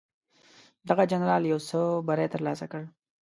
دغه 0.89 1.03
جنرال 1.11 1.41
یو 1.51 1.59
څه 1.69 1.79
بری 2.07 2.27
ترلاسه 2.33 2.65
کړ. 2.71 2.81